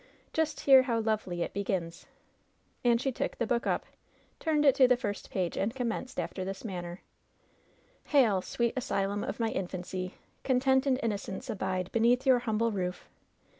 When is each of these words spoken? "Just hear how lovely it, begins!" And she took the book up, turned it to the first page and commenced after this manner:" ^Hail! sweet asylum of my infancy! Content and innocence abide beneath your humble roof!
"Just 0.33 0.61
hear 0.61 0.81
how 0.81 0.99
lovely 0.99 1.43
it, 1.43 1.53
begins!" 1.53 2.07
And 2.83 2.99
she 2.99 3.11
took 3.11 3.37
the 3.37 3.45
book 3.45 3.67
up, 3.67 3.85
turned 4.39 4.65
it 4.65 4.73
to 4.73 4.87
the 4.87 4.97
first 4.97 5.29
page 5.29 5.55
and 5.55 5.75
commenced 5.75 6.19
after 6.19 6.43
this 6.43 6.65
manner:" 6.65 7.01
^Hail! 8.09 8.43
sweet 8.43 8.73
asylum 8.75 9.23
of 9.23 9.39
my 9.39 9.49
infancy! 9.49 10.15
Content 10.43 10.87
and 10.87 10.99
innocence 11.03 11.51
abide 11.51 11.91
beneath 11.91 12.25
your 12.25 12.39
humble 12.39 12.71
roof! 12.71 13.07